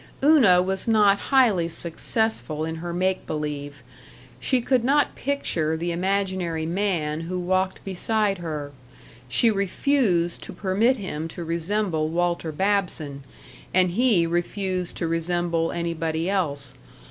[0.23, 3.83] Una was not highly successful in her make believe.
[4.39, 8.71] She could not picture the imaginary man who walked beside her.
[9.27, 13.23] She refused to permit him to resemble Walter Babson,
[13.75, 16.73] and he refused to resemble anybody else.